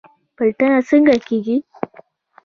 پلټنه 0.35 0.79
څنګه 0.89 1.13
کیږي؟ 1.27 1.57